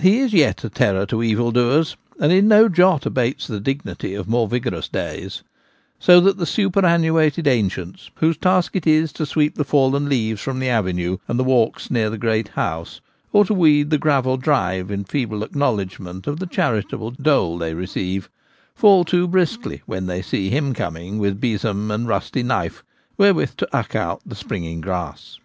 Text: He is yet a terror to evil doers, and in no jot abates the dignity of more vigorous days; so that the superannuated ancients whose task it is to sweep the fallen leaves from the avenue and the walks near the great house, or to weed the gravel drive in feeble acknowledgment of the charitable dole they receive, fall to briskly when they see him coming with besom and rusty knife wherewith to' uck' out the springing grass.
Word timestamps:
He 0.00 0.18
is 0.18 0.32
yet 0.32 0.64
a 0.64 0.68
terror 0.68 1.06
to 1.06 1.22
evil 1.22 1.52
doers, 1.52 1.96
and 2.18 2.32
in 2.32 2.48
no 2.48 2.68
jot 2.68 3.06
abates 3.06 3.46
the 3.46 3.60
dignity 3.60 4.14
of 4.14 4.26
more 4.26 4.48
vigorous 4.48 4.88
days; 4.88 5.44
so 6.00 6.18
that 6.22 6.38
the 6.38 6.44
superannuated 6.44 7.46
ancients 7.46 8.10
whose 8.16 8.36
task 8.36 8.74
it 8.74 8.84
is 8.84 9.12
to 9.12 9.24
sweep 9.24 9.54
the 9.54 9.62
fallen 9.64 10.08
leaves 10.08 10.40
from 10.40 10.58
the 10.58 10.68
avenue 10.68 11.18
and 11.28 11.38
the 11.38 11.44
walks 11.44 11.88
near 11.88 12.10
the 12.10 12.18
great 12.18 12.48
house, 12.48 13.00
or 13.32 13.44
to 13.44 13.54
weed 13.54 13.90
the 13.90 13.96
gravel 13.98 14.36
drive 14.36 14.90
in 14.90 15.04
feeble 15.04 15.44
acknowledgment 15.44 16.26
of 16.26 16.40
the 16.40 16.46
charitable 16.46 17.12
dole 17.12 17.56
they 17.56 17.72
receive, 17.72 18.28
fall 18.74 19.04
to 19.04 19.28
briskly 19.28 19.82
when 19.86 20.06
they 20.06 20.20
see 20.20 20.50
him 20.50 20.74
coming 20.74 21.16
with 21.16 21.40
besom 21.40 21.92
and 21.92 22.08
rusty 22.08 22.42
knife 22.42 22.82
wherewith 23.16 23.52
to' 23.56 23.68
uck' 23.72 23.94
out 23.94 24.20
the 24.26 24.34
springing 24.34 24.80
grass. 24.80 25.38